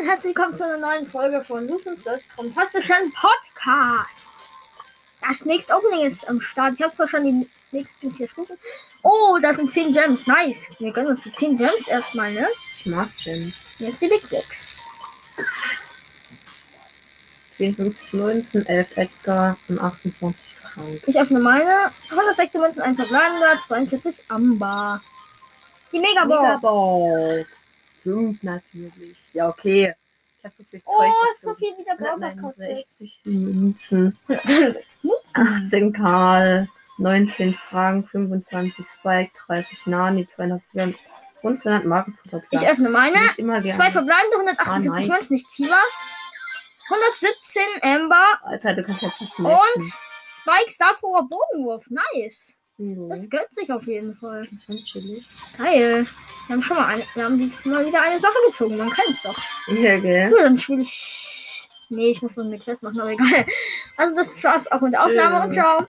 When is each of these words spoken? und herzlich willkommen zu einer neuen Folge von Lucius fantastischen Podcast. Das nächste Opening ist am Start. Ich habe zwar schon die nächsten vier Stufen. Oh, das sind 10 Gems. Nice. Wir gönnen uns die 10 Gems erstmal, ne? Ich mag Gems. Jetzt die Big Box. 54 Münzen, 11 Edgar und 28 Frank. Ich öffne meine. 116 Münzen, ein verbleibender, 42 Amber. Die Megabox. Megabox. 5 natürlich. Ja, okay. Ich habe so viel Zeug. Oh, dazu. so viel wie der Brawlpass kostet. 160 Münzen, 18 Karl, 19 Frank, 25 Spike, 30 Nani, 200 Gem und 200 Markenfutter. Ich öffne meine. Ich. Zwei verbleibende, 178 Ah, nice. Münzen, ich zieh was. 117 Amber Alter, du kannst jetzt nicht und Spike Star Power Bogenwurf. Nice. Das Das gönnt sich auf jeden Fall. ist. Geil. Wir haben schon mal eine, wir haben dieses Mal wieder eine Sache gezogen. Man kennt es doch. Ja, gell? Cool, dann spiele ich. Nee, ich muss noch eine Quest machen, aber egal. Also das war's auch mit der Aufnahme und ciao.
und 0.00 0.06
herzlich 0.06 0.34
willkommen 0.34 0.54
zu 0.54 0.64
einer 0.64 0.78
neuen 0.78 1.06
Folge 1.06 1.42
von 1.42 1.68
Lucius 1.68 2.04
fantastischen 2.34 3.12
Podcast. 3.12 4.32
Das 5.20 5.44
nächste 5.44 5.74
Opening 5.74 6.06
ist 6.06 6.26
am 6.26 6.40
Start. 6.40 6.74
Ich 6.74 6.82
habe 6.82 6.94
zwar 6.96 7.06
schon 7.06 7.24
die 7.24 7.46
nächsten 7.70 8.10
vier 8.14 8.26
Stufen. 8.26 8.56
Oh, 9.02 9.38
das 9.42 9.56
sind 9.56 9.70
10 9.70 9.92
Gems. 9.92 10.26
Nice. 10.26 10.70
Wir 10.78 10.90
gönnen 10.92 11.08
uns 11.08 11.24
die 11.24 11.32
10 11.32 11.58
Gems 11.58 11.88
erstmal, 11.88 12.32
ne? 12.32 12.46
Ich 12.78 12.86
mag 12.86 13.08
Gems. 13.24 13.54
Jetzt 13.78 14.00
die 14.00 14.08
Big 14.08 14.26
Box. 14.30 14.68
54 17.58 18.12
Münzen, 18.14 18.66
11 18.66 18.96
Edgar 18.96 19.58
und 19.68 19.78
28 19.80 20.40
Frank. 20.62 21.02
Ich 21.08 21.20
öffne 21.20 21.40
meine. 21.40 21.90
116 22.10 22.58
Münzen, 22.58 22.80
ein 22.80 22.96
verbleibender, 22.96 23.60
42 23.66 24.14
Amber. 24.28 24.98
Die 25.92 26.00
Megabox. 26.00 26.42
Megabox. 26.42 27.59
5 28.02 28.42
natürlich. 28.42 29.16
Ja, 29.32 29.48
okay. 29.48 29.94
Ich 30.38 30.44
habe 30.44 30.54
so 30.56 30.64
viel 30.64 30.82
Zeug. 30.82 30.92
Oh, 30.96 31.12
dazu. 31.34 31.48
so 31.48 31.54
viel 31.54 31.76
wie 31.76 31.84
der 31.84 31.96
Brawlpass 31.96 32.36
kostet. 32.38 32.64
160 32.64 33.20
Münzen, 33.26 34.18
18 35.34 35.92
Karl, 35.92 36.66
19 36.98 37.52
Frank, 37.52 38.08
25 38.08 38.86
Spike, 38.86 39.30
30 39.46 39.86
Nani, 39.86 40.26
200 40.26 40.62
Gem 40.72 40.94
und 41.42 41.60
200 41.60 41.84
Markenfutter. 41.84 42.42
Ich 42.50 42.66
öffne 42.66 42.88
meine. 42.88 43.18
Ich. 43.36 43.74
Zwei 43.74 43.90
verbleibende, 43.90 44.36
178 44.36 44.58
Ah, 44.66 44.78
nice. 44.78 45.08
Münzen, 45.08 45.36
ich 45.36 45.46
zieh 45.48 45.68
was. 45.68 46.10
117 46.90 47.62
Amber 47.82 48.38
Alter, 48.42 48.74
du 48.74 48.82
kannst 48.82 49.02
jetzt 49.02 49.20
nicht 49.20 49.38
und 49.38 49.84
Spike 50.24 50.70
Star 50.70 50.96
Power 51.00 51.28
Bogenwurf. 51.28 51.86
Nice. 51.90 52.58
Das 52.78 53.20
Das 53.20 53.30
gönnt 53.30 53.54
sich 53.54 53.70
auf 53.70 53.86
jeden 53.86 54.16
Fall. 54.16 54.48
ist. 54.68 55.26
Geil. 55.58 56.06
Wir 56.50 56.56
haben 56.56 56.62
schon 56.64 56.76
mal 56.78 56.86
eine, 56.86 57.04
wir 57.14 57.24
haben 57.24 57.38
dieses 57.38 57.64
Mal 57.64 57.86
wieder 57.86 58.02
eine 58.02 58.18
Sache 58.18 58.34
gezogen. 58.48 58.76
Man 58.76 58.90
kennt 58.90 59.08
es 59.08 59.22
doch. 59.22 59.38
Ja, 59.68 59.96
gell? 60.00 60.32
Cool, 60.32 60.42
dann 60.42 60.58
spiele 60.58 60.82
ich. 60.82 61.68
Nee, 61.88 62.10
ich 62.10 62.22
muss 62.22 62.34
noch 62.34 62.44
eine 62.44 62.58
Quest 62.58 62.82
machen, 62.82 63.00
aber 63.00 63.12
egal. 63.12 63.46
Also 63.96 64.16
das 64.16 64.42
war's 64.42 64.72
auch 64.72 64.80
mit 64.80 64.92
der 64.92 65.04
Aufnahme 65.04 65.44
und 65.44 65.52
ciao. 65.52 65.78